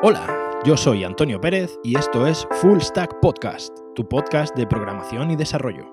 [0.00, 5.32] Hola, yo soy Antonio Pérez y esto es Full Stack Podcast, tu podcast de programación
[5.32, 5.86] y desarrollo.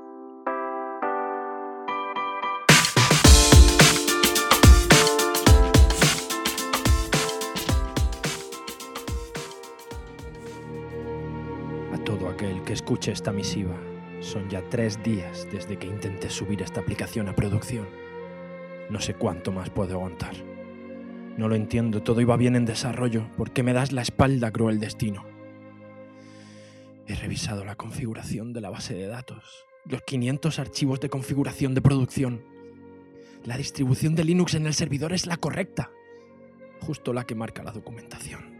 [11.92, 13.74] A todo aquel que escuche esta misiva,
[14.20, 17.88] son ya tres días desde que intenté subir esta aplicación a producción.
[18.92, 20.36] No sé cuánto más puedo aguantar.
[21.38, 23.30] No lo entiendo, todo iba bien en desarrollo.
[23.36, 25.26] ¿Por qué me das la espalda, cruel destino?
[27.08, 31.82] He revisado la configuración de la base de datos, los 500 archivos de configuración de
[31.82, 32.44] producción.
[33.44, 35.92] La distribución de Linux en el servidor es la correcta,
[36.82, 38.56] justo la que marca la documentación.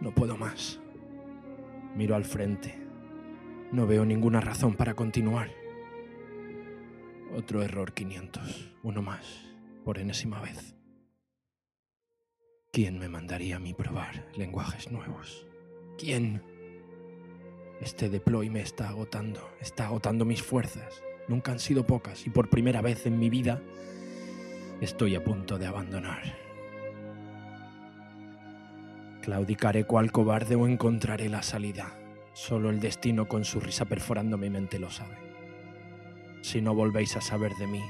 [0.00, 0.80] No puedo más.
[1.94, 2.74] Miro al frente.
[3.70, 5.50] No veo ninguna razón para continuar.
[7.34, 9.46] Otro error 500, uno más,
[9.84, 10.74] por enésima vez.
[12.74, 15.46] ¿Quién me mandaría a mí probar lenguajes nuevos?
[15.96, 16.42] ¿Quién?
[17.80, 21.00] Este deploy me está agotando, está agotando mis fuerzas.
[21.28, 23.62] Nunca han sido pocas y por primera vez en mi vida
[24.80, 26.20] estoy a punto de abandonar.
[29.22, 31.96] Claudicaré cual cobarde o encontraré la salida.
[32.32, 35.16] Solo el destino con su risa perforando mi mente lo sabe.
[36.42, 37.84] Si no volvéis a saber de mí,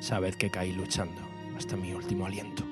[0.00, 1.20] sabed que caí luchando
[1.58, 2.67] hasta mi último aliento.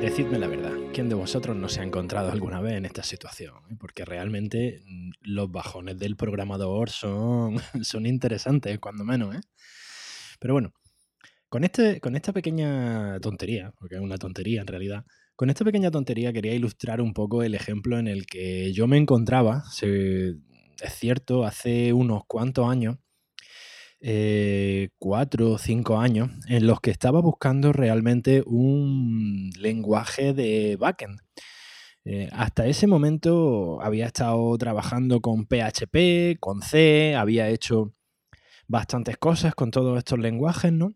[0.00, 3.52] Decidme la verdad, ¿quién de vosotros no se ha encontrado alguna vez en esta situación?
[3.78, 9.40] Porque realmente mm, los bajones del programador son, son interesantes, cuando menos, ¿eh?
[10.38, 10.72] Pero bueno,
[11.50, 15.04] con, este, con esta pequeña tontería, porque es una tontería en realidad,
[15.36, 18.96] con esta pequeña tontería quería ilustrar un poco el ejemplo en el que yo me
[18.96, 22.96] encontraba, es cierto, hace unos cuantos años,
[24.00, 31.20] eh, cuatro o cinco años, en los que estaba buscando realmente un lenguaje de backend.
[32.04, 37.92] Eh, hasta ese momento había estado trabajando con PHP, con C, había hecho
[38.68, 40.94] bastantes cosas con todos estos lenguajes, ¿no?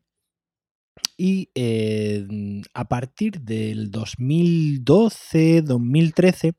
[1.16, 2.26] Y eh,
[2.72, 6.54] a partir del 2012, 2013,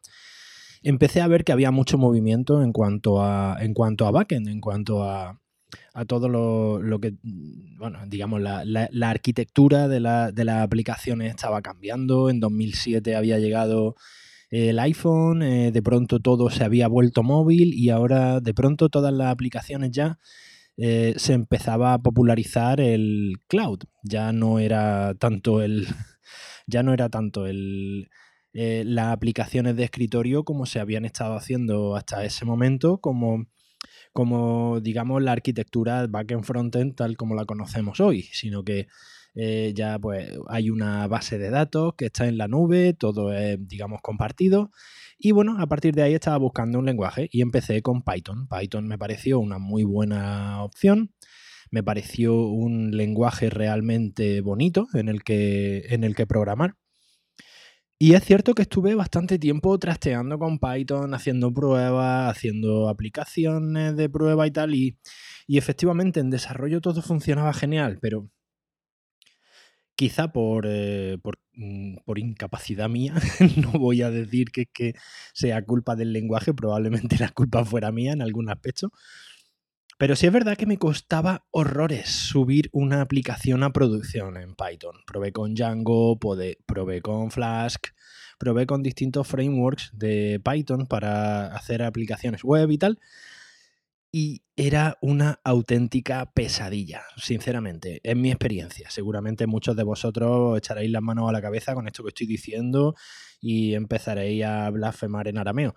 [0.83, 4.61] empecé a ver que había mucho movimiento en cuanto a, en cuanto a backend, en
[4.61, 5.41] cuanto a,
[5.93, 7.13] a todo lo, lo, que,
[7.77, 12.29] bueno, digamos, la, la, arquitectura de, la, de, las aplicaciones estaba cambiando.
[12.29, 13.95] En 2007 había llegado
[14.49, 19.13] el iPhone, eh, de pronto todo se había vuelto móvil y ahora de pronto todas
[19.13, 20.17] las aplicaciones ya
[20.77, 23.79] eh, se empezaba a popularizar el cloud.
[24.03, 25.87] Ya no era tanto el.
[26.67, 28.09] Ya no era tanto el.
[28.53, 33.45] Eh, las aplicaciones de escritorio como se habían estado haciendo hasta ese momento, como,
[34.15, 38.87] como digamos la arquitectura backend frontend tal como la conocemos hoy, sino que
[39.35, 43.57] eh, ya pues hay una base de datos que está en la nube, todo es
[43.67, 44.71] digamos compartido
[45.17, 48.47] y bueno, a partir de ahí estaba buscando un lenguaje y empecé con Python.
[48.47, 51.11] Python me pareció una muy buena opción.
[51.69, 56.75] Me pareció un lenguaje realmente bonito en el que, en el que programar.
[57.97, 64.09] Y es cierto que estuve bastante tiempo trasteando con Python, haciendo pruebas, haciendo aplicaciones de
[64.09, 64.75] prueba y tal.
[64.75, 64.97] Y,
[65.47, 68.29] y efectivamente en desarrollo todo funcionaba genial, pero
[69.95, 73.13] quizá por, eh, por, mm, por, incapacidad mía,
[73.57, 74.93] no voy a decir que, que
[75.33, 78.91] sea culpa del lenguaje, probablemente la culpa fuera mía en algún aspecto,
[79.97, 84.97] pero sí es verdad que me costaba horrores subir una aplicación a producción en Python.
[85.07, 87.87] Probé con Django, probé con Flask,
[88.37, 92.99] probé con distintos frameworks de Python para hacer aplicaciones web y tal
[94.17, 98.89] y era una auténtica pesadilla, sinceramente, en mi experiencia.
[98.89, 102.95] Seguramente muchos de vosotros echaréis las manos a la cabeza con esto que estoy diciendo
[103.41, 105.75] y empezaréis a blasfemar en arameo.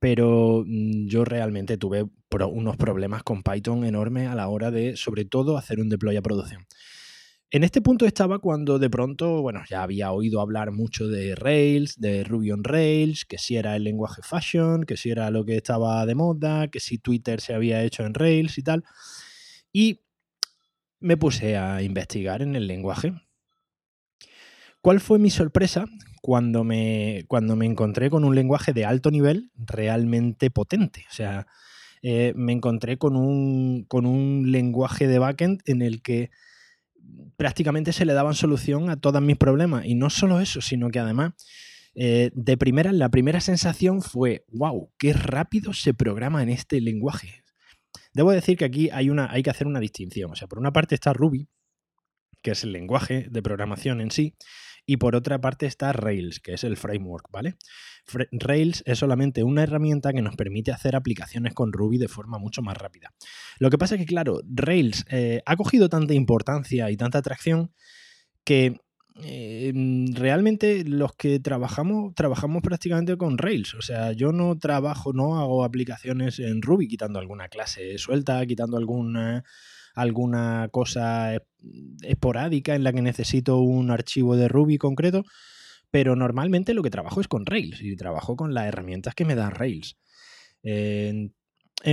[0.00, 2.04] Pero mm, yo realmente tuve
[2.50, 6.22] unos problemas con Python enormes a la hora de, sobre todo, hacer un deploy a
[6.22, 6.66] producción.
[7.52, 12.00] En este punto estaba cuando de pronto, bueno, ya había oído hablar mucho de Rails,
[12.00, 15.56] de Ruby on Rails, que si era el lenguaje fashion, que si era lo que
[15.56, 18.84] estaba de moda, que si Twitter se había hecho en Rails y tal.
[19.72, 20.00] Y
[21.00, 23.14] me puse a investigar en el lenguaje.
[24.80, 25.86] ¿Cuál fue mi sorpresa
[26.20, 31.04] cuando me, cuando me encontré con un lenguaje de alto nivel realmente potente?
[31.10, 31.46] O sea,
[32.02, 36.30] eh, me encontré con un, con un lenguaje de backend en el que
[37.36, 39.84] prácticamente se le daban solución a todos mis problemas.
[39.86, 41.32] Y no solo eso, sino que además,
[41.94, 47.42] eh, de primera, la primera sensación fue, wow, qué rápido se programa en este lenguaje.
[48.12, 50.30] Debo decir que aquí hay, una, hay que hacer una distinción.
[50.30, 51.48] O sea, por una parte está Ruby,
[52.42, 54.34] que es el lenguaje de programación en sí,
[54.90, 57.54] y por otra parte está Rails, que es el framework, ¿vale?
[58.32, 62.60] Rails es solamente una herramienta que nos permite hacer aplicaciones con Ruby de forma mucho
[62.60, 63.14] más rápida.
[63.60, 67.72] Lo que pasa es que, claro, Rails eh, ha cogido tanta importancia y tanta atracción
[68.42, 68.80] que
[69.22, 69.72] eh,
[70.12, 73.74] realmente los que trabajamos, trabajamos prácticamente con Rails.
[73.74, 78.76] O sea, yo no trabajo, no hago aplicaciones en Ruby, quitando alguna clase suelta, quitando
[78.76, 79.44] alguna
[80.00, 81.42] alguna cosa
[82.02, 85.24] esporádica en la que necesito un archivo de Ruby concreto,
[85.90, 89.34] pero normalmente lo que trabajo es con Rails y trabajo con las herramientas que me
[89.34, 89.96] da Rails.
[90.62, 91.32] en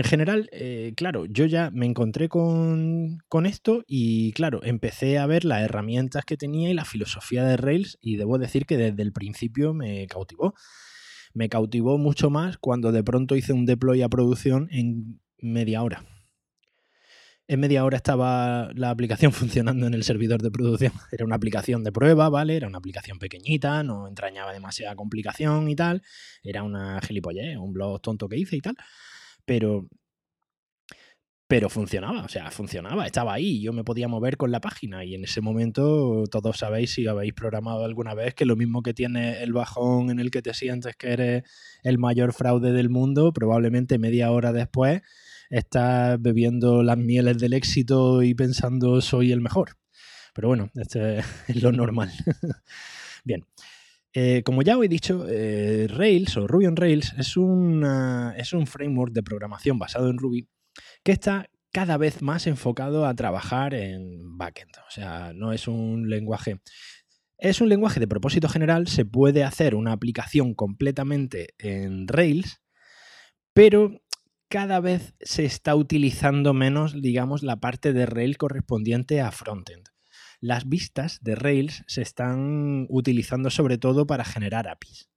[0.04, 5.45] general, eh, claro, yo ya me encontré con, con, esto y claro, empecé a ver
[5.45, 9.13] las herramientas que tenía y la filosofía de Rails y debo decir que desde el
[9.13, 10.53] principio me cautivó.
[11.33, 16.03] Me cautivó mucho más cuando de pronto hice un deploy a producción en media hora.
[17.50, 20.92] En media hora estaba la aplicación funcionando en el servidor de producción.
[21.12, 22.58] Era una aplicación de prueba, ¿vale?
[22.58, 26.04] Era una aplicación pequeñita, no entrañaba demasiada complicación y tal.
[26.44, 28.76] Era una gilipollez, un blog tonto que hice y tal.
[29.46, 29.88] Pero.
[31.50, 35.16] Pero funcionaba, o sea, funcionaba, estaba ahí, yo me podía mover con la página y
[35.16, 39.42] en ese momento todos sabéis si habéis programado alguna vez que lo mismo que tiene
[39.42, 41.44] el bajón en el que te sientes que eres
[41.84, 45.04] el mayor fraude del mundo, probablemente media hora después
[45.50, 49.78] estás bebiendo las mieles del éxito y pensando soy el mejor.
[50.34, 51.26] Pero bueno, este es
[51.62, 52.12] lo normal.
[53.24, 53.46] Bien.
[54.14, 57.36] Eh, como ya os he dicho, eh, Rails o Ruby on Rails es,
[58.38, 60.48] es un framework de programación basado en Ruby
[61.04, 64.78] que está cada vez más enfocado a trabajar en backend.
[64.88, 66.60] O sea, no es un lenguaje.
[67.38, 72.62] Es un lenguaje de propósito general, se puede hacer una aplicación completamente en Rails,
[73.54, 74.02] pero
[74.50, 79.90] cada vez se está utilizando menos, digamos, la parte de Rails correspondiente a frontend.
[80.40, 85.10] Las vistas de Rails se están utilizando sobre todo para generar APIs.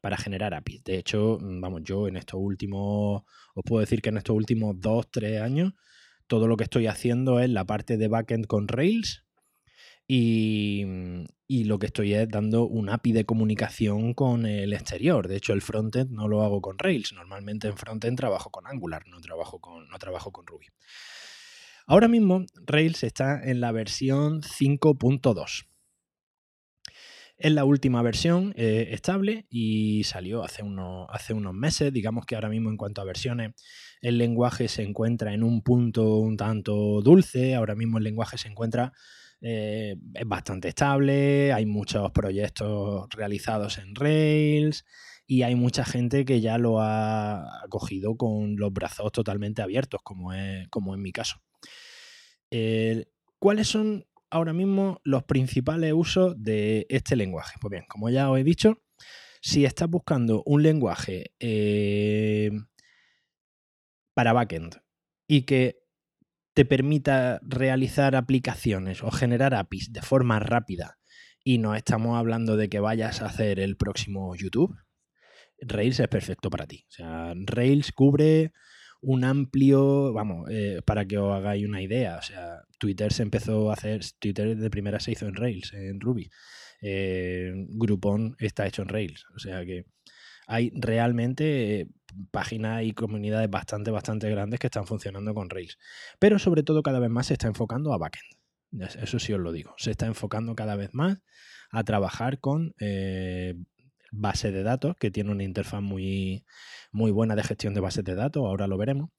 [0.00, 0.84] Para generar APIs.
[0.84, 3.22] De hecho, mm, vamos, yo en estos últimos,
[3.54, 5.72] os puedo decir que en estos últimos dos, tres años,
[6.26, 9.24] todo lo que estoy haciendo es la parte de backend con Rails
[10.08, 15.26] Mm, y, lo que estoy es dando un API de comunicación con el exterior.
[15.26, 17.14] De hecho, el frontend no lo hago con Rails.
[17.14, 20.66] Normalmente en frontend trabajo con Angular, no trabajo con, no trabajo con Ruby.
[21.86, 25.66] Ahora mismo Rails está en la versión 5.2.
[27.38, 30.62] Es la última versión eh, estable y salió hace
[31.08, 31.92] hace unos meses.
[31.92, 33.52] Digamos que ahora mismo en cuanto a versiones,
[34.02, 37.54] el lenguaje se encuentra en un punto un tanto dulce.
[37.54, 38.92] Ahora mismo el lenguaje se encuentra
[39.40, 44.84] eh, es bastante estable, hay muchos proyectos realizados en Rails
[45.26, 50.32] y hay mucha gente que ya lo ha cogido con los brazos totalmente abiertos, como
[50.32, 51.40] es, como en mi caso.
[53.38, 57.56] ¿Cuáles son ahora mismo los principales usos de este lenguaje?
[57.60, 58.82] Pues bien, como ya os he dicho,
[59.40, 62.50] si estás buscando un lenguaje eh,
[64.14, 64.80] para backend
[65.28, 65.84] y que
[66.58, 70.98] te permita realizar aplicaciones o generar APIs de forma rápida
[71.44, 74.76] y no estamos hablando de que vayas a hacer el próximo YouTube,
[75.60, 76.84] Rails es perfecto para ti.
[76.88, 78.50] O sea, Rails cubre
[79.00, 83.70] un amplio, vamos, eh, para que os hagáis una idea, o sea, Twitter se empezó
[83.70, 86.28] a hacer, Twitter de primera se hizo en Rails, en Ruby.
[86.82, 89.84] Eh, Groupon está hecho en Rails, o sea que
[90.48, 91.88] hay realmente
[92.30, 95.78] páginas y comunidades bastante, bastante grandes que están funcionando con Rails.
[96.18, 98.24] Pero sobre todo cada vez más se está enfocando a backend.
[99.00, 99.74] Eso sí os lo digo.
[99.76, 101.18] Se está enfocando cada vez más
[101.70, 103.54] a trabajar con eh,
[104.10, 106.46] base de datos, que tiene una interfaz muy,
[106.92, 109.10] muy buena de gestión de bases de datos, ahora lo veremos.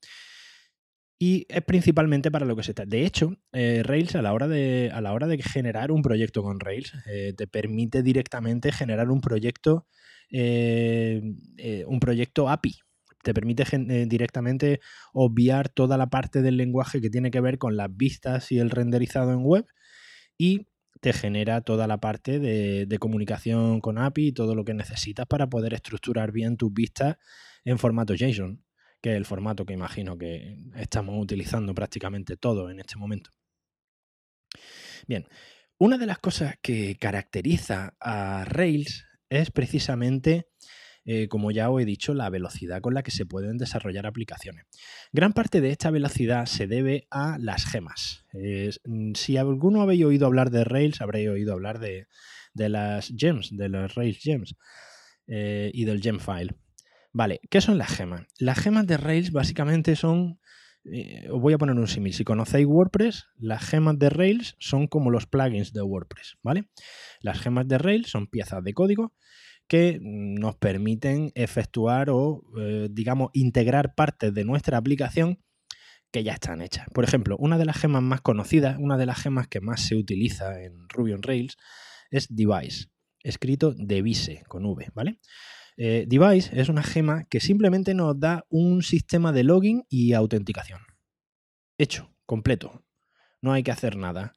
[1.19, 2.85] Y es principalmente para lo que se está.
[2.85, 6.41] De hecho, eh, Rails a la, hora de, a la hora de generar un proyecto
[6.41, 9.85] con Rails eh, te permite directamente generar un proyecto
[10.31, 11.21] eh,
[11.57, 12.75] eh, un proyecto API.
[13.21, 14.79] Te permite eh, directamente
[15.13, 18.69] obviar toda la parte del lenguaje que tiene que ver con las vistas y el
[18.69, 19.65] renderizado en web
[20.37, 20.67] y
[21.01, 25.47] te genera toda la parte de, comunicación con API y todo lo que necesitas para
[25.47, 27.17] poder estructurar bien tus vistas
[27.63, 28.63] en formato JSON,
[29.01, 33.31] que es el formato que imagino que estamos utilizando prácticamente todo en este momento.
[35.07, 35.25] Bien,
[35.77, 40.47] una de las cosas que caracteriza a Rails es precisamente,
[41.05, 44.65] eh, como ya os he dicho, la velocidad con la que se pueden desarrollar aplicaciones.
[45.11, 48.25] Gran parte de esta velocidad se debe a las gemas.
[48.85, 52.07] Mm, si alguno habéis oído hablar de Rails, habréis oído hablar de,
[52.53, 54.55] las gems, de las Rails gems
[55.27, 56.55] eh, y del gem file.
[57.11, 58.27] Vale, ¿qué son las gemas?
[58.37, 60.39] Las gemas de Rails básicamente son
[60.85, 62.13] eh, os voy a poner un símil.
[62.13, 66.69] Si conocéis WordPress, las gemas de Rails son como los plugins de WordPress, ¿vale?
[67.21, 69.13] Las gemas de Rails son piezas de código
[69.67, 75.39] que nos permiten efectuar o, eh, digamos, integrar partes de nuestra aplicación
[76.11, 76.87] que ya están hechas.
[76.91, 79.95] Por ejemplo, una de las gemas más conocidas, una de las gemas que más se
[79.95, 81.57] utiliza en Ruby on Rails
[82.09, 82.87] es Device,
[83.21, 85.19] escrito Device con V, ¿vale?
[85.81, 90.81] Eh, device es una gema que simplemente nos da un sistema de login y autenticación.
[91.77, 92.83] Hecho, completo.
[93.41, 94.33] No hay que hacer nada.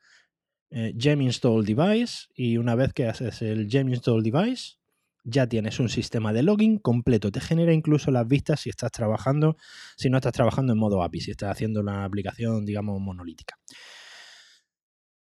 [0.71, 4.77] Eh, gem install device y una vez que haces el gem install device,
[5.25, 7.33] ya tienes un sistema de login completo.
[7.33, 9.57] Te genera incluso las vistas si estás trabajando,
[9.97, 13.57] si no estás trabajando en modo API, si estás haciendo una aplicación, digamos, monolítica.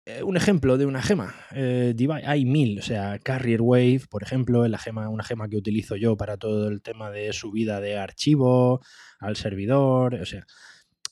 [0.07, 1.33] Eh, un ejemplo de una gema.
[1.51, 1.95] Eh,
[2.25, 5.95] hay mil, o sea, Carrier Wave, por ejemplo, es la gema, una gema que utilizo
[5.95, 8.81] yo para todo el tema de subida de archivo
[9.19, 10.15] al servidor.
[10.15, 10.45] O sea,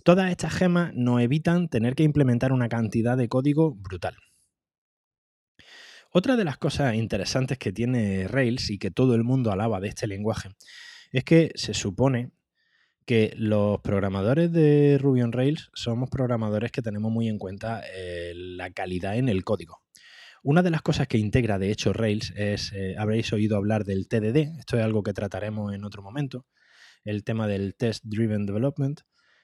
[0.04, 4.16] todas estas gemas nos evitan tener que implementar una cantidad de código brutal.
[6.12, 9.88] Otra de las cosas interesantes que tiene Rails y que todo el mundo alaba de
[9.88, 10.50] este lenguaje
[11.12, 12.32] es que se supone
[13.06, 18.34] que los programadores de Ruby on Rails somos programadores que tenemos muy en cuenta eh,
[18.36, 19.82] la calidad en el código.
[20.44, 24.08] Una de las cosas que integra, de hecho, Rails es, eh, habréis oído hablar del
[24.08, 26.46] TDD, esto es algo que trataremos en otro momento,
[27.06, 29.02] el tema del Test Driven Development,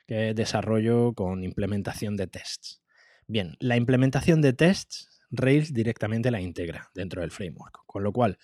[0.07, 2.81] que es desarrollo con implementación de tests.
[3.27, 8.39] Bien, la implementación de tests, Rails directamente la integra dentro del framework, con lo cual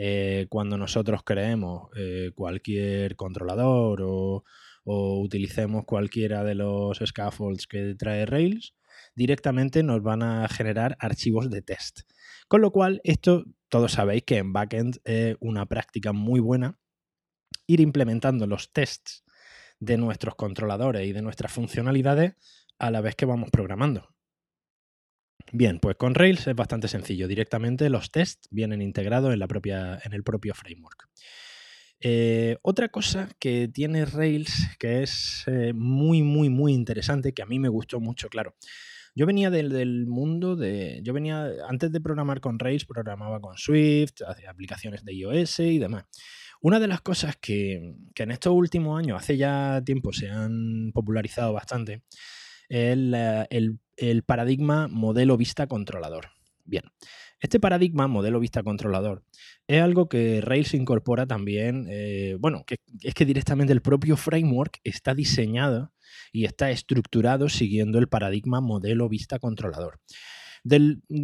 [0.00, 4.44] eh, cuando nosotros creemos eh, cualquier controlador o,
[4.84, 8.74] utilicemos cualquiera de los scaffolds que trae Rails,
[9.16, 12.02] directamente nos van a generar archivos de test.
[12.46, 16.78] Con lo cual, esto todos sabéis que en backend es una práctica muy buena
[17.66, 19.24] ir implementando los tests
[19.80, 22.34] de nuestros controladores y de nuestras funcionalidades
[22.78, 24.08] a la vez que vamos programando.
[25.52, 27.26] Bien, pues con Rails es bastante sencillo.
[27.26, 31.08] Directamente los tests vienen integrados en, la propia, en el propio framework.
[32.00, 37.46] Eh, otra cosa que tiene Rails que es eh, muy, muy, muy interesante, que a
[37.46, 38.54] mí me gustó mucho, claro.
[39.14, 41.00] Yo venía del, mundo de.
[41.02, 41.50] Yo venía.
[41.68, 46.04] Antes de programar con Rails, programaba con Swift, hacía aplicaciones de iOS y demás.
[46.60, 50.92] Una de las cosas que, que en estos últimos años, hace ya tiempo, se han
[50.92, 52.02] popularizado bastante,
[52.68, 52.96] es
[53.50, 53.80] el
[54.24, 56.28] paradigma modelo vista controlador.
[56.64, 56.84] Bien,
[57.40, 59.24] este paradigma modelo vista controlador
[59.68, 64.80] es algo que Rails incorpora también, eh, bueno, que es que directamente el propio framework
[64.82, 65.92] está diseñado
[66.32, 70.00] y está estructurado siguiendo el paradigma modelo vista controlador.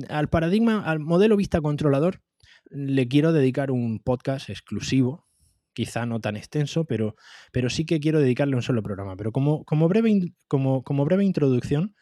[0.08, 2.22] Al paradigma, al modelo vista controlador,
[2.70, 5.26] le quiero dedicar un podcast exclusivo,
[5.72, 7.16] quizá no tan extenso, pero,
[7.52, 9.16] pero sí que quiero dedicarle un solo programa.
[9.16, 11.94] Pero como, como, breve, como, como breve introducción,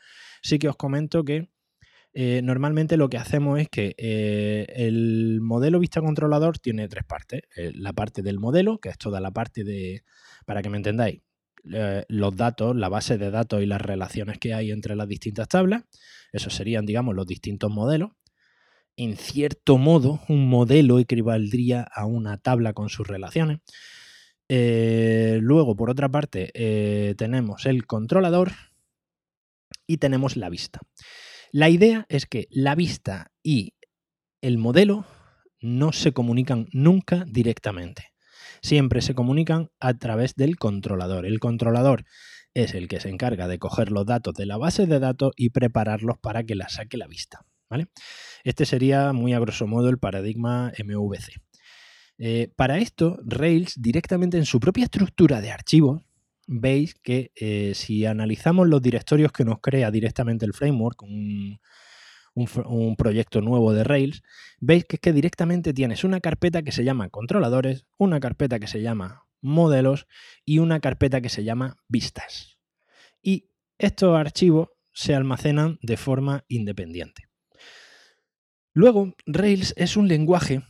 [0.42, 1.48] sí que os comento que
[2.14, 7.42] eh, normalmente lo que hacemos es que eh, el modelo vista controlador tiene tres partes.
[7.56, 10.04] Eh, la parte del modelo, que es toda la parte de,
[10.44, 11.20] para que me entendáis,
[11.64, 15.84] los datos, la base de datos y las relaciones que hay entre las distintas tablas.
[16.32, 18.10] Esos serían, digamos, los distintos modelos.
[18.96, 23.60] En cierto modo, un modelo equivaldría a una tabla con sus relaciones.
[24.48, 28.50] luego, por otra parte, tenemos el controlador,
[29.92, 30.80] y tenemos la vista.
[31.50, 33.74] La idea es que la vista y
[34.40, 35.04] el modelo
[35.60, 38.08] no se comunican nunca directamente.
[38.62, 41.26] Siempre se comunican a través del controlador.
[41.26, 42.04] El controlador
[42.54, 45.50] es el que se encarga de coger los datos de la base de datos y
[45.50, 47.44] prepararlos para que la saque la vista.
[47.68, 47.88] ¿vale?
[48.44, 51.34] Este sería muy a grosso modo el paradigma MVC.
[52.16, 56.02] Eh, para esto, Rails directamente en su propia estructura de archivos
[56.46, 61.58] veis que eh, si analizamos los directorios que nos crea directamente el framework, un,
[62.96, 64.22] proyecto nuevo de Rails,
[64.60, 68.66] veis que es que directamente tienes una carpeta que se llama controladores, una carpeta que
[68.66, 70.06] se llama modelos
[70.44, 72.58] y una carpeta que se llama vistas.
[73.22, 77.28] Y estos archivos se almacenan de forma independiente.
[78.72, 80.62] Luego, Rails es un lenguaje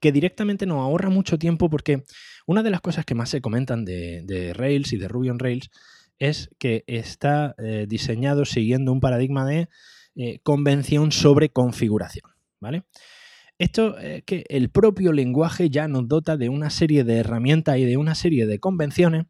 [0.00, 2.04] que directamente nos ahorra mucho tiempo porque
[2.46, 5.70] una de las cosas que más se comentan de, Rails y de Ruby on Rails
[6.18, 9.68] es que está eh, diseñado siguiendo un paradigma de
[10.14, 12.84] eh, convención sobre configuración, ¿vale?
[13.58, 17.84] Esto es que el propio lenguaje ya nos dota de una serie de herramientas y
[17.84, 19.26] de una serie de convenciones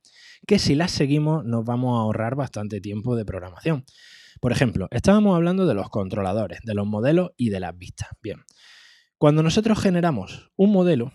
[0.46, 3.84] que si las seguimos nos vamos a ahorrar bastante tiempo de programación.
[4.40, 8.08] Por ejemplo, estábamos hablando de los controladores, de los modelos y de las vistas.
[8.22, 8.44] Bien,
[9.18, 11.12] cuando nosotros generamos un modelo,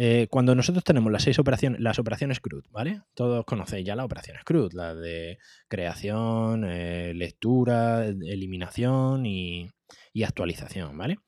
[0.00, 3.02] eh, cuando nosotros tenemos las seis operaciones, las operaciones CRUD, ¿vale?
[3.14, 9.68] Todos conocéis ya las operaciones CRUD, las de creación, eh, lectura, eliminación y,
[10.24, 11.18] actualización, ¿vale?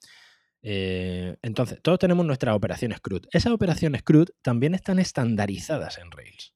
[0.63, 3.27] Eh, entonces, todos tenemos nuestras operaciones CRUD.
[3.33, 6.55] Esas operaciones CRUD también están estandarizadas en Rails.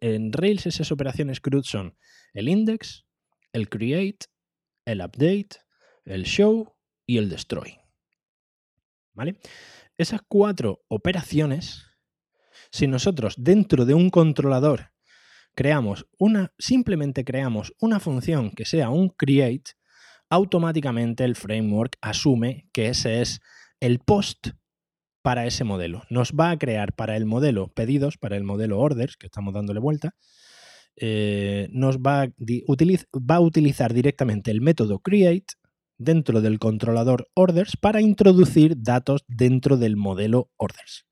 [0.00, 1.96] en Rails esas operaciones CRUD son
[2.32, 3.04] el index,
[3.52, 4.26] el create,
[4.84, 5.60] el update,
[6.04, 6.74] el show
[7.06, 7.78] y el destroy.
[9.12, 9.38] ¿Vale?
[9.96, 11.86] Esas cuatro operaciones,
[12.70, 14.92] si nosotros dentro de un controlador
[15.54, 19.72] creamos una, simplemente creamos una función que sea un create,
[20.30, 23.40] automáticamente el framework asume que ese es
[23.80, 24.48] el post
[25.22, 26.02] para ese modelo.
[26.10, 29.80] Nos va a crear para el modelo pedidos, para el modelo orders, que estamos dándole
[29.80, 30.14] vuelta,
[30.96, 35.54] eh, nos va a, va a utilizar directamente el método create
[35.98, 41.06] dentro del controlador orders para introducir datos dentro del modelo orders.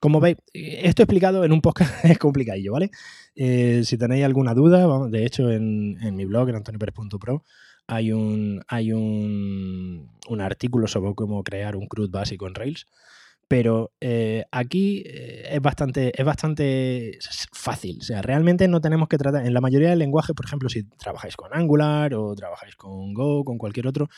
[0.00, 2.90] Como veis, esto explicado en un podcast es complicadillo, ¿vale?
[3.34, 7.42] Eh, si tenéis alguna duda, de hecho en, mi blog, en antonioperez.pro,
[7.86, 12.86] hay un, hay un, un artículo sobre cómo crear un CRUD básico en Rails
[13.48, 17.18] pero eh, aquí eh, es bastante, es bastante
[17.52, 17.98] fácil.
[18.00, 20.84] O sea, realmente no tenemos que tratar, en la mayoría de lenguajes, por ejemplo, si
[20.84, 24.08] trabajáis con Angular o trabajáis con Go, con cualquier otro,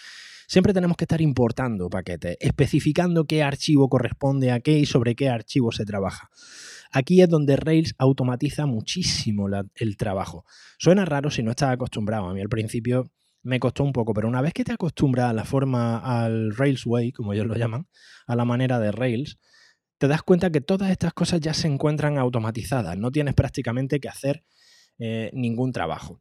[0.46, 5.29] siempre tenemos que estar importando paquetes, especificando qué archivo corresponde a qué y sobre qué
[5.29, 6.31] archivo se trabaja.
[6.92, 10.44] Aquí es donde Rails automatiza muchísimo el trabajo.
[10.79, 12.29] Suena raro si no estás acostumbrado.
[12.29, 13.11] A mí al principio
[13.46, 16.85] me costó un poco, pero una vez que te acostumbras a la forma, al Rails
[16.85, 17.87] Way, como ellos lo llaman,
[18.26, 19.38] a la manera de Rails,
[19.98, 24.09] te das cuenta que todas estas cosas ya se encuentran automatizadas, no tienes prácticamente que
[24.09, 24.44] hacer
[24.98, 26.20] eh, ningún trabajo.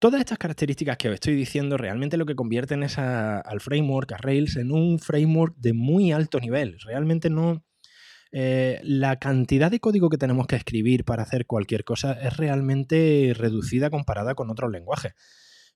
[0.00, 4.16] Todas estas características que os estoy diciendo realmente lo que convierten es al framework, a
[4.18, 6.78] Rails, en un framework de muy alto nivel.
[6.84, 7.64] Realmente no...
[8.36, 13.32] Eh, la cantidad de código que tenemos que escribir para hacer cualquier cosa es realmente
[13.36, 15.14] reducida comparada con otros lenguajes.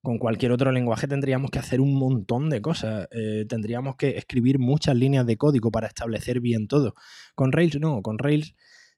[0.02, 3.08] Con cualquier otro lenguaje tendríamos que hacer un montón de cosas.
[3.10, 6.94] Eh, tendríamos que escribir muchas líneas de código para establecer bien todo.
[7.34, 8.54] Con Rails no, con Rails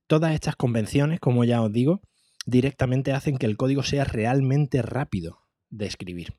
[0.06, 2.02] todas estas convenciones, como ya os digo,
[2.44, 6.34] directamente hacen que el código sea realmente rápido de escribir.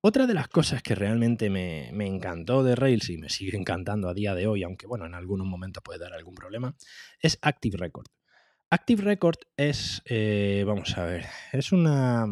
[0.00, 4.10] Otra de las cosas que realmente me, me, encantó de Rails y me sigue encantando
[4.10, 6.76] a día de hoy, aunque bueno, en algunos momentos puede dar algún problema,
[7.20, 8.06] es Active Record.
[8.74, 12.26] Active Record es, eh, vamos a ver, es una,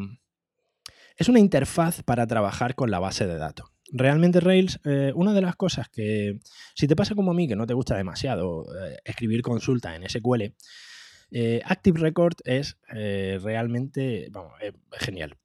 [1.17, 3.71] es una interfaz para trabajar con la base de datos.
[3.93, 6.41] Realmente Rails, eh, una de las cosas que,
[6.75, 10.09] si te pasa como a mí, que no te gusta demasiado eh, escribir consulta en
[10.09, 10.53] SQL,
[11.65, 14.29] Active Record es realmente,
[14.99, 15.39] genial.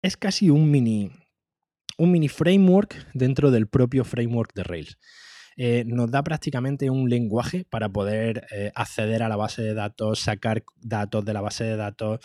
[0.00, 1.10] Es casi un mini,
[1.98, 4.98] un mini framework dentro del propio framework de Rails.
[5.56, 10.20] Eh, nos da prácticamente un lenguaje para poder eh, acceder a la base de datos,
[10.20, 12.20] sacar datos de la base de datos,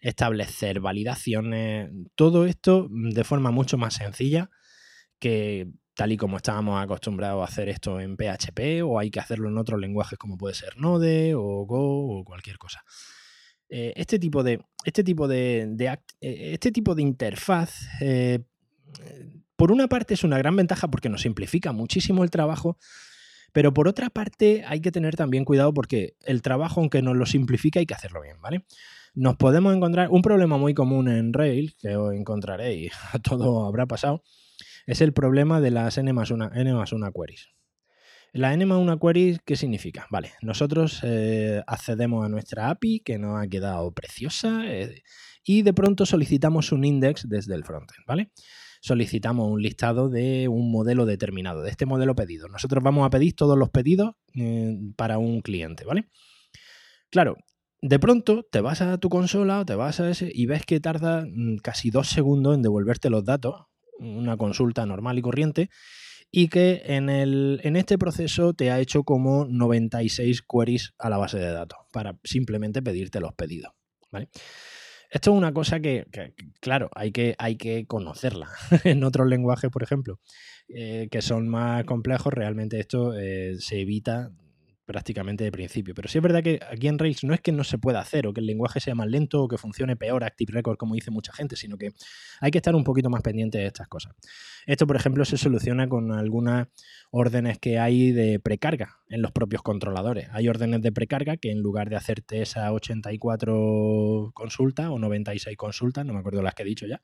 [0.00, 4.50] establecer validaciones, todo esto de forma mucho más sencilla
[5.20, 9.48] que tal y como estábamos acostumbrados a hacer esto en PHP o hay que hacerlo
[9.48, 12.82] en otros lenguajes como puede ser Node o Go o cualquier cosa.
[13.68, 17.86] Eh, este tipo de, este tipo de, este tipo de interfaz
[19.62, 22.78] por una parte es una gran ventaja porque nos simplifica muchísimo el trabajo,
[23.52, 27.26] pero por otra parte hay que tener también cuidado porque el trabajo, aunque nos lo
[27.26, 28.64] simplifica, hay que hacerlo bien, ¿vale?
[29.14, 33.86] Nos podemos encontrar un problema muy común en Rails, que os encontraréis, a todo habrá
[33.86, 34.24] pasado,
[34.84, 37.50] es el problema de las n más 1, n más queries.
[38.32, 40.08] La enema una query, ¿qué significa?
[40.10, 45.04] Vale, nosotros eh, accedemos a nuestra API que nos ha quedado preciosa eh,
[45.44, 48.32] y de pronto solicitamos un index desde el frontend, ¿vale?
[48.82, 52.48] Solicitamos un listado de un modelo determinado, de este modelo pedido.
[52.48, 56.08] Nosotros vamos a pedir todos los pedidos eh, para un cliente, ¿vale?
[57.08, 57.36] Claro,
[57.80, 60.80] de pronto te vas a tu consola o te vas a ese y ves que
[60.80, 63.66] tarda mm, casi dos segundos en devolverte los datos,
[64.00, 65.70] una consulta normal y corriente,
[66.32, 71.18] y que en, el, en este proceso te ha hecho como 96 queries a la
[71.18, 73.74] base de datos para simplemente pedirte los pedidos.
[74.10, 74.28] ¿vale?
[75.12, 76.06] Esto es una cosa que,
[76.60, 78.48] claro, hay que, hay que conocerla.
[78.84, 80.18] en otros lenguajes, por ejemplo,
[80.68, 84.30] eh, que son más complejos, realmente esto eh, se evita
[84.92, 85.94] prácticamente de principio.
[85.94, 88.26] Pero sí es verdad que aquí en Rails no es que no se pueda hacer
[88.26, 91.10] o que el lenguaje sea más lento o que funcione peor Active Record como dice
[91.10, 91.92] mucha gente, sino que
[92.40, 94.14] hay que estar un poquito más pendiente de estas cosas.
[94.66, 96.68] Esto, por ejemplo, se soluciona con algunas
[97.10, 100.28] órdenes que hay de precarga en los propios controladores.
[100.32, 106.04] Hay órdenes de precarga que en lugar de hacerte esa 84 consultas o 96 consultas,
[106.04, 107.00] no me acuerdo las que he dicho ya,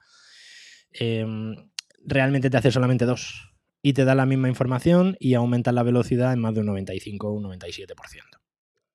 [0.92, 1.56] em,
[2.04, 3.47] realmente te hace solamente dos
[3.82, 7.28] y te da la misma información y aumenta la velocidad en más de un 95
[7.28, 7.94] o un 97%.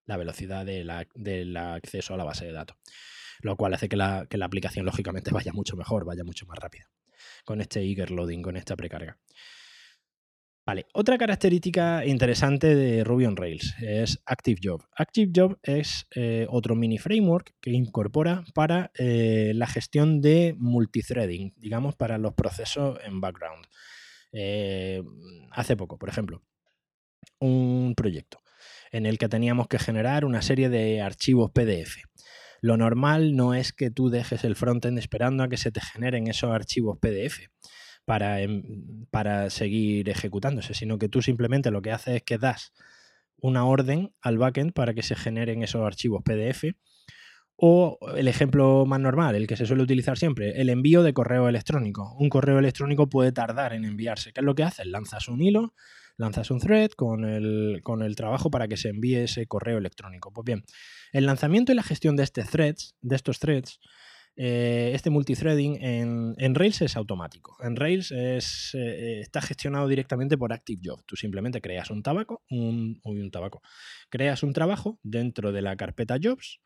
[0.06, 2.78] La velocidad del acceso a la base de datos.
[3.41, 6.89] Lo cual hace que la, aplicación, lógicamente, vaya mucho mejor, vaya mucho más rápida.
[7.46, 9.17] Con este eager loading, con esta precarga.
[10.65, 14.82] Vale, otra característica interesante de Ruby on Rails es ActiveJob.
[14.96, 21.98] ActiveJob es eh, otro mini framework que incorpora para eh, la gestión de multithreading, digamos,
[21.98, 23.65] para los procesos en background.
[24.34, 25.02] Eh,
[25.52, 26.43] hace poco, por ejemplo,
[27.39, 28.39] un proyecto
[28.91, 32.04] en el que teníamos que generar una serie de archivos PDF.
[32.62, 36.28] Lo normal no es que tú dejes el frontend esperando a que se te generen
[36.28, 37.50] esos archivos PDF
[38.06, 42.74] para, em, para seguir ejecutándose, sino que tú simplemente lo que haces es que das
[43.38, 46.76] una orden al backend para que se generen esos archivos PDF
[47.56, 51.48] o el ejemplo más normal, el que se suele utilizar siempre, el envío de correo
[51.48, 52.16] electrónico.
[52.20, 54.34] Un correo electrónico puede tardar en enviarse.
[54.34, 54.88] ¿Qué es lo que haces?
[54.88, 55.74] Lanzas un hilo,
[56.18, 60.32] lanzas un thread con el, con el trabajo para que se envíe ese correo electrónico.
[60.32, 60.63] Pues bien,
[61.12, 63.80] el lanzamiento y la gestión de, este threads, de estos threads,
[64.36, 67.56] eh, este multithreading en, en, Rails es automático.
[67.62, 71.06] En Rails es, eh, está gestionado directamente por ActiveJob.
[71.06, 73.62] Tú simplemente creas un tabaco, un, un tabaco,
[74.10, 76.62] creas un trabajo dentro de la carpeta Jobs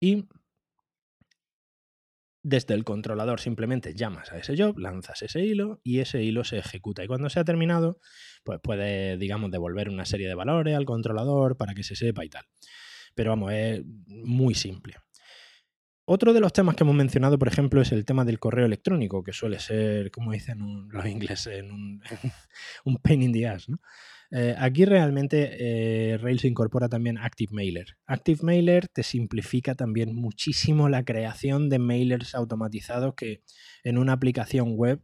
[0.00, 0.26] y
[2.44, 6.58] desde el controlador simplemente llamas a ese job, lanzas ese hilo y ese hilo se
[6.58, 7.02] ejecuta.
[7.02, 7.98] Y cuando se ha terminado,
[8.44, 12.28] pues puede, digamos, devolver una serie de valores al controlador para que se sepa y
[12.28, 12.44] tal.
[13.14, 14.96] Pero vamos, es muy simple.
[16.04, 19.24] Otro de los temas que hemos mencionado, por ejemplo, es el tema del correo electrónico,
[19.24, 22.02] que suele ser, como dicen los ingleses, un,
[22.84, 23.70] un pain in the ass.
[23.70, 23.78] ¿no?
[24.36, 27.86] Eh, aquí realmente eh, Rails incorpora también Active Mailer.
[28.04, 33.44] Active Mailer te simplifica también muchísimo la creación de mailers automatizados que
[33.84, 35.00] en una aplicación web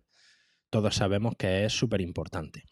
[0.69, 2.65] todos sabemos que es súper importante.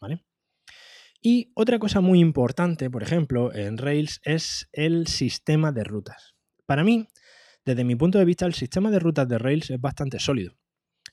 [1.23, 6.35] Y otra cosa muy importante, por ejemplo, en Rails es el sistema de rutas.
[6.67, 7.07] Para mí,
[7.65, 10.57] desde mi punto de vista, el sistema de rutas de Rails es bastante sólido.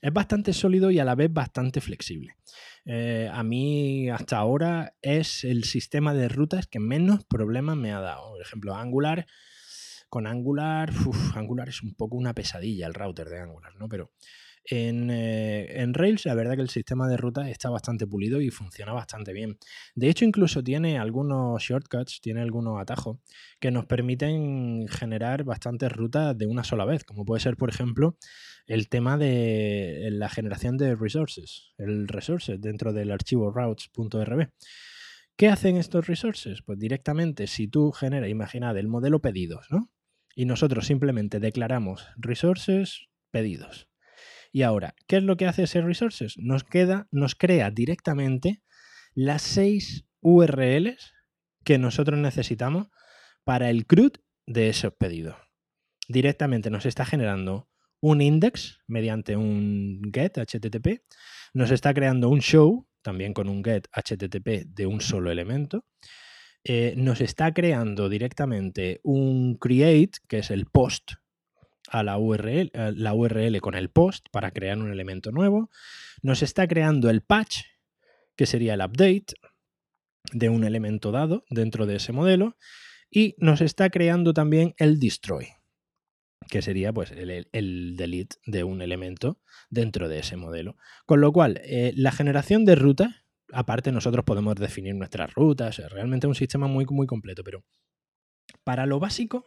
[0.00, 2.36] Es bastante sólido y a la vez bastante flexible.
[2.84, 8.00] Eh, a mí hasta ahora es el sistema de rutas que menos problemas me ha
[8.00, 8.32] dado.
[8.32, 9.26] Por ejemplo, Angular,
[10.08, 10.92] con Angular,
[11.34, 13.88] Angular es un poco una pesadilla el router de Angular, ¿no?
[13.88, 14.12] Pero
[14.68, 18.50] en, eh, en, Rails la verdad que el sistema de rutas está bastante pulido y
[18.50, 19.58] funciona bastante bien.
[19.94, 23.18] De hecho, incluso tiene algunos shortcuts, tiene algunos atajos
[23.60, 28.16] que nos permiten generar bastantes rutas de una sola vez, como puede ser, por ejemplo,
[28.66, 34.50] el tema de la generación de resources, el resources dentro del archivo routes.rb.
[35.36, 36.62] ¿Qué hacen estos resources?
[36.62, 39.90] Pues directamente, si tú generas, imaginad, el modelo pedidos, ¿no?
[40.34, 43.88] Y nosotros simplemente declaramos resources pedidos.
[44.56, 46.38] Y ahora, ¿qué es lo que hace ese resources?
[46.38, 48.62] Nos crea directamente
[49.14, 51.12] las seis URLs
[51.62, 52.88] que nosotros necesitamos
[53.44, 54.12] para el CRUD
[54.46, 55.36] de esos pedidos.
[56.08, 57.68] Directamente nos está generando
[58.00, 61.02] un index mediante un get HTTP,
[61.52, 65.84] nos está creando un show también con un get HTTP de un solo elemento,
[66.64, 71.12] eh, nos está creando directamente un create, que es el post
[71.90, 75.70] a la URL, la URL con el post para crear un elemento nuevo,
[76.22, 77.62] nos está creando el patch,
[78.36, 79.34] que sería el update
[80.32, 82.56] de un elemento dado dentro de ese modelo,
[83.10, 85.48] y nos está creando también el destroy,
[86.48, 90.76] que sería pues el, delete de un elemento dentro de ese modelo.
[91.06, 96.26] Con lo cual, eh, la generación de ruta aparte nosotros podemos definir nuestras rutas, realmente
[96.26, 97.64] es un sistema muy, muy completo, pero
[98.64, 99.46] para lo básico,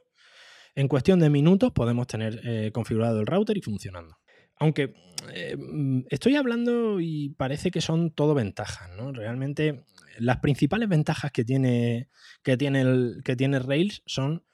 [0.80, 4.18] en cuestión de minutos podemos tener eh, configurado el router y funcionando.
[4.56, 4.94] Aunque
[5.34, 9.12] eh, mm, estoy hablando y parece que son todo ventajas, ¿no?
[9.12, 9.84] Realmente
[10.20, 12.08] las principales ventajas que tiene,
[12.44, 14.46] que tiene, el, que tiene Rails son,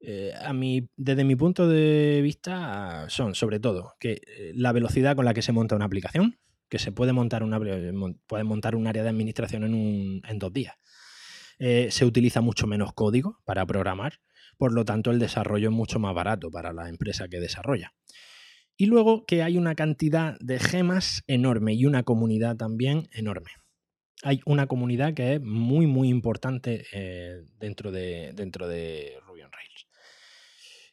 [0.00, 0.52] eh, a
[0.96, 4.20] desde mi punto de vista, son sobre todo que
[4.54, 6.38] la velocidad con la que se monta una aplicación,
[6.68, 10.74] que se puede montar, una, un área de administración en, un, en dos días.
[11.58, 14.20] se utiliza mucho menos código para programar
[14.60, 17.94] por lo tanto el desarrollo es mucho más barato para la empresa que desarrolla.
[18.76, 23.52] Y luego que hay una cantidad de gemas enorme y una comunidad también enorme.
[24.22, 29.50] Hay una comunidad que es muy, muy importante eh, dentro, de, dentro de Ruby on
[29.50, 29.86] Rails.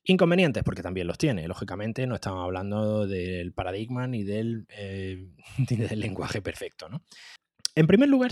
[0.06, 1.45] Inconvenientes, porque también los tiene.
[1.45, 5.27] Lógicamente, no estamos hablando del paradigma ni del, eh,
[5.58, 6.88] del lenguaje perfecto.
[6.88, 7.03] ¿no?
[7.75, 8.32] En primer lugar,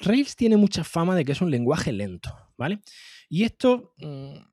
[0.00, 2.82] Rails tiene mucha fama de que es un lenguaje lento, ¿vale?
[3.28, 4.51] Y esto mm,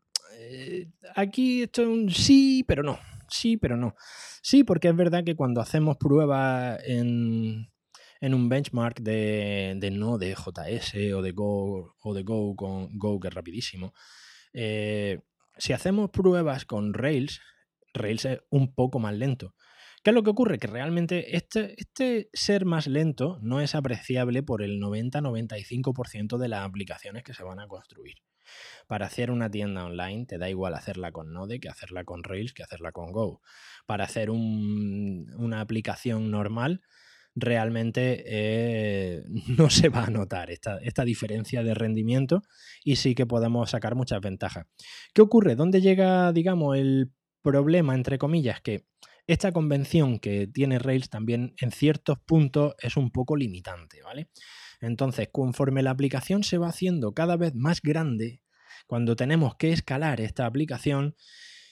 [1.16, 3.00] aquí esto es un sí, pero no.
[3.30, 3.96] Sí, pero no.
[4.42, 7.70] Sí, porque es verdad que cuando hacemos pruebas en,
[8.22, 13.20] un benchmark de, de, no de JS o de Go o de Go con Go,
[13.20, 13.94] que es rapidísimo,
[14.54, 15.20] eh,
[15.58, 17.42] si hacemos pruebas con Rails,
[17.94, 19.56] Rails es un poco más lento.
[20.04, 20.60] ¿Qué es lo que ocurre?
[20.60, 26.66] Que realmente este, este ser más lento no es apreciable por el 90-95% de las
[26.66, 28.16] aplicaciones que se van a construir.
[28.88, 32.54] Para hacer una tienda online te da igual hacerla con Node que hacerla con Rails
[32.54, 33.42] que hacerla con Go.
[33.86, 36.82] Para hacer una aplicación normal
[37.36, 39.24] realmente eh,
[39.58, 42.42] no se va a notar esta, esta, diferencia de rendimiento
[42.84, 44.66] y sí que podemos sacar muchas ventajas.
[45.14, 45.56] ¿Qué ocurre?
[45.56, 48.62] ¿Dónde llega, digamos, el problema, entre comillas?
[48.62, 48.86] Que
[49.28, 54.30] esta convención que tiene Rails también en ciertos puntos es un poco limitante, ¿vale?
[54.82, 58.42] Entonces, conforme la aplicación se va haciendo cada vez más grande,
[58.88, 61.16] cuando tenemos que escalar esta aplicación,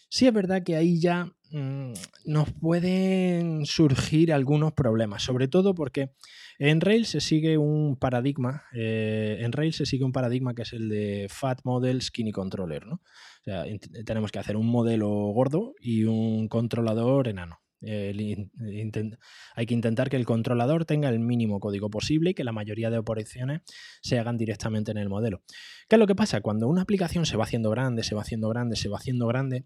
[0.09, 1.93] sí es verdad que ahí ya mm,
[2.25, 6.11] nos pueden surgir algunos problemas, sobre todo porque
[6.59, 10.73] en Rails se sigue un paradigma, eh, en Rails se sigue un paradigma que es
[10.73, 12.95] el de Fat Model Skinny Controller, ¿no?
[12.95, 13.63] O sea,
[14.05, 20.25] tenemos que hacer un modelo gordo y un controlador enano hay que intentar que el
[20.25, 23.61] controlador tenga el mínimo código posible y que la mayoría de operaciones
[24.01, 25.41] se hagan directamente en el modelo.
[25.87, 26.41] ¿Qué es lo que pasa?
[26.41, 29.65] Cuando una aplicación se va haciendo grande, se va haciendo grande, se va haciendo grande,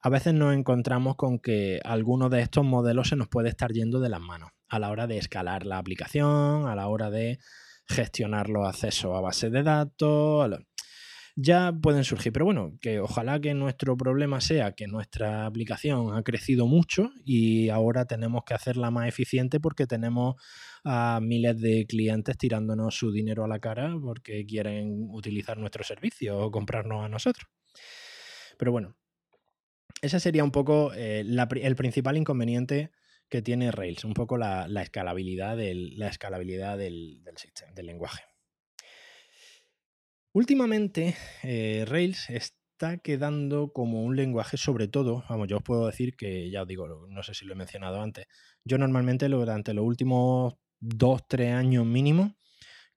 [0.00, 4.00] a veces nos encontramos con que alguno de estos modelos se nos puede estar yendo
[4.00, 7.38] de las manos a la hora de escalar la aplicación, a la hora de
[7.86, 10.50] gestionar los accesos a base de datos
[11.36, 12.32] ya pueden surgir.
[12.32, 17.68] Pero bueno, que ojalá que nuestro problema sea que nuestra aplicación ha crecido mucho y
[17.68, 20.36] ahora tenemos que hacerla más eficiente porque tenemos
[20.84, 26.38] a miles de clientes tirándonos su dinero a la cara porque quieren utilizar nuestro servicio
[26.38, 27.48] o comprarnos a nosotros.
[28.58, 28.96] Pero bueno,
[30.02, 32.90] ese sería un poco eh, el principal inconveniente
[33.28, 37.22] que tiene Rails, un poco la, escalabilidad del, la escalabilidad del,
[37.74, 38.24] del lenguaje.
[40.34, 46.16] Últimamente, eh, Rails está quedando como un lenguaje, sobre todo, vamos, yo os puedo decir
[46.16, 48.26] que, ya os digo, no sé si lo he mencionado antes,
[48.64, 52.34] yo normalmente durante los últimos dos, tres años mínimo,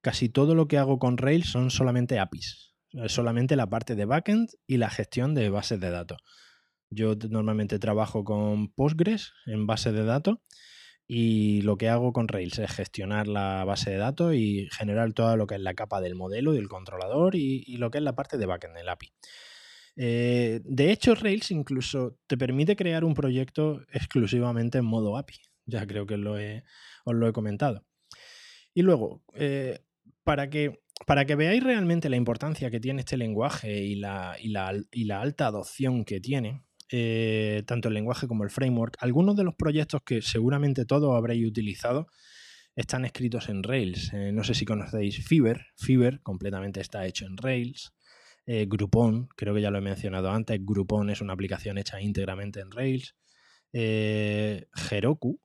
[0.00, 2.74] casi todo lo que hago con Rails son solamente APIs,
[3.08, 6.18] solamente la parte de backend y la gestión de bases de datos.
[6.88, 10.38] Yo normalmente trabajo con Postgres en base de datos
[11.08, 15.36] y lo que hago con Rails es gestionar la base de datos y generar todo
[15.36, 18.16] lo que es la capa del modelo y del controlador y, lo que es la
[18.16, 19.12] parte de backend, el API.
[19.96, 25.36] Eh, de hecho, Rails incluso te permite crear un proyecto exclusivamente en modo API.
[25.64, 27.84] Ya creo que lo os lo he comentado.
[28.74, 29.78] Y luego, eh,
[30.24, 35.04] para, que, para que veáis realmente la importancia que tiene este lenguaje y la, y
[35.04, 38.96] la alta adopción que tiene, eh, tanto el lenguaje como el framework.
[39.00, 42.08] Algunos de los proyectos que seguramente todos habréis utilizado
[42.74, 44.12] están escritos en Rails.
[44.12, 45.66] Eh, no sé si conocéis Fiverr.
[45.76, 47.92] Fiverr completamente está hecho en Rails.
[48.46, 50.60] Eh, Groupon, creo que ya lo he mencionado antes.
[50.64, 53.16] Groupon es una aplicación hecha íntegramente en Rails.
[53.72, 55.40] Heroku.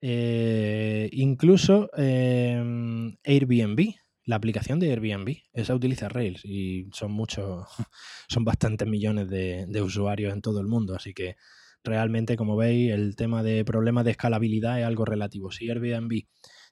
[0.00, 3.94] incluso em, Airbnb
[4.28, 7.66] la aplicación de Airbnb, esa utiliza Rails y son muchos,
[8.28, 11.36] son bastantes millones de, usuarios en todo el mundo, así que
[11.82, 15.50] realmente, como veis, el tema de problemas de escalabilidad es algo relativo.
[15.50, 16.24] Si Airbnb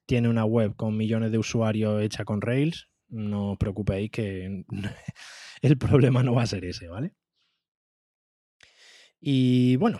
[0.04, 4.64] tiene una web con millones de usuarios hecha con Rails, no os preocupéis que
[5.62, 7.14] el problema no va a ser ese, ¿vale?
[9.18, 9.98] Y bueno,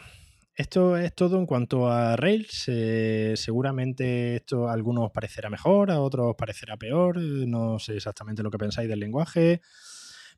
[0.57, 2.65] esto es todo en cuanto a Rails.
[2.69, 7.19] Eh, seguramente esto a algunos parecerá mejor, a otros parecerá peor.
[7.19, 9.61] No sé exactamente lo que pensáis del lenguaje.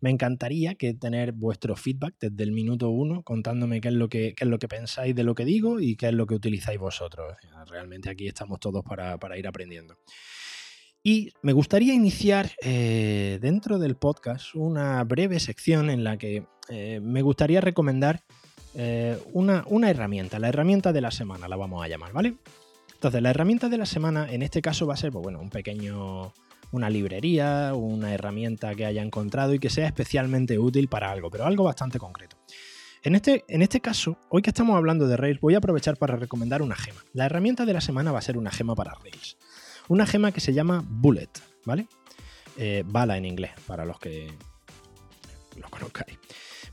[0.00, 4.34] Me encantaría que tener vuestro feedback desde el minuto uno, contándome qué es lo que,
[4.36, 7.36] es lo que pensáis de lo que digo y qué es lo que utilizáis vosotros.
[7.68, 9.98] Realmente aquí estamos todos para, ir aprendiendo.
[11.02, 16.98] Y me gustaría iniciar eh, dentro del podcast una breve sección en la que eh,
[17.00, 18.24] me gustaría recomendar
[18.74, 22.36] eh, una, una, herramienta, la herramienta de la semana la vamos a llamar, ¿vale?
[22.94, 25.50] Entonces, la herramienta de la semana en este caso va a ser, pues bueno, un
[25.50, 26.32] pequeño,
[26.72, 31.44] una librería, una herramienta que haya encontrado y que sea especialmente útil para algo, pero
[31.44, 32.36] algo bastante concreto.
[33.02, 36.16] En este, en este caso, hoy que estamos hablando de Rails, voy a aprovechar para
[36.16, 37.04] recomendar una gema.
[37.12, 39.36] La herramienta de la semana va a ser una gema para Rails.
[39.86, 41.30] Una gema que se llama Bullet,
[41.64, 41.86] ¿vale?
[42.56, 44.32] Eh, bala en inglés, para los que
[45.56, 46.18] lo conozcáis.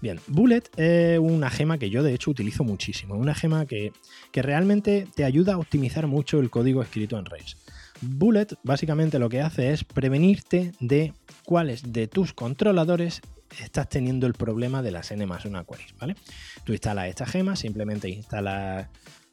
[0.02, 3.16] Bien, Bullet es una gema que yo de hecho utilizo muchísimo.
[3.16, 3.92] Una gema que,
[4.32, 7.58] que realmente te ayuda a optimizar mucho el código escrito en Rails.
[8.02, 11.14] Bullet básicamente lo que hace es prevenirte de
[11.46, 13.22] cuáles de tus controladores
[13.62, 16.16] estás teniendo el problema de las n más una queries, ¿vale?
[16.64, 18.90] Tú instalas esta gema, simplemente instalas,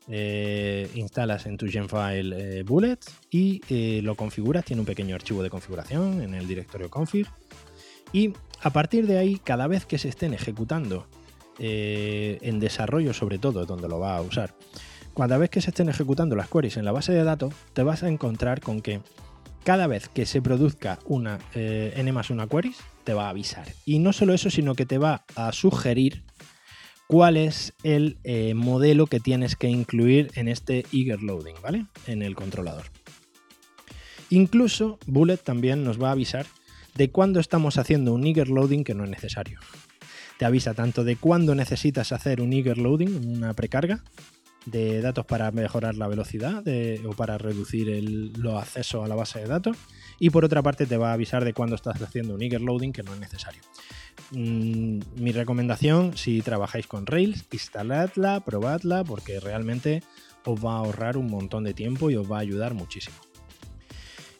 [0.08, 2.98] eh, instalas en tu genfile eh, Bullet
[3.30, 7.26] y eh, lo configuras, tiene un pequeño archivo de configuración en el directorio config
[8.12, 11.06] y a partir de ahí, cada vez que se estén ejecutando
[11.58, 14.54] en desarrollo sobre todo, donde lo va a usar,
[15.16, 18.02] cada vez que se estén ejecutando las queries en la base de datos, te vas
[18.02, 19.00] a encontrar con que
[19.64, 23.66] cada vez que se produzca una eh, n más una queries, te va a avisar.
[23.84, 26.24] Y no solo eso, sino que te va a sugerir
[27.06, 31.86] cuál es el eh, modelo que tienes que incluir en este eager loading, ¿vale?
[32.06, 32.84] En el controlador.
[34.30, 36.46] Incluso Bullet también nos va a avisar
[36.94, 39.60] de cuándo estamos haciendo un eager loading que no es necesario.
[40.38, 44.02] Te avisa tanto de cuándo necesitas hacer un eager loading, una precarga,
[44.66, 46.62] de datos para mejorar la velocidad
[47.06, 47.88] o para reducir
[48.38, 49.76] los accesos a la base de datos.
[50.18, 52.92] Y por otra parte te va a avisar de cuando estás haciendo un eager loading
[52.92, 53.62] que no es necesario.
[54.30, 60.02] Mm, mi recomendación, si trabajáis con Rails, instaladla, probadla, porque realmente
[60.44, 63.16] os va a ahorrar un montón de tiempo y os va a ayudar muchísimo.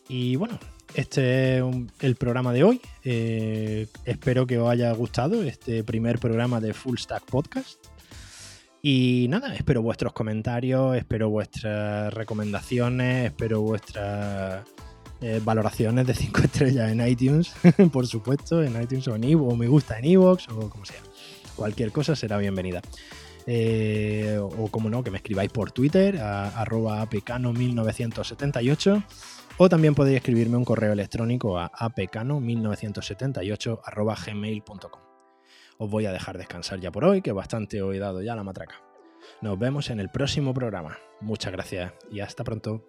[0.09, 0.59] Y bueno,
[0.95, 1.65] este es
[2.01, 2.81] el programa de hoy.
[3.05, 7.87] Eh, espero que os haya gustado este primer programa de Full Stack Podcast.
[8.83, 14.67] Y nada, espero vuestros comentarios, espero vuestras recomendaciones, espero vuestras
[15.21, 17.55] eh, valoraciones de 5 estrellas en iTunes,
[17.93, 21.01] por supuesto, en iTunes o en o me gusta en iVoox o como sea.
[21.55, 22.83] Cualquier cosa será bienvenida.
[23.47, 29.05] Eh, o como no, que me escribáis por Twitter, a, arroba apecano1978,
[29.65, 35.13] o también podéis escribirme un correo electrónico a apecano1978 arroba gmail.com
[35.79, 38.45] os voy a dejar descansar ya por hoy, que bastante os he dado ya la
[38.45, 38.83] matraca.
[39.41, 40.99] Nos vemos en el próximo programa.
[41.21, 42.85] Muchas gracias y hasta pronto.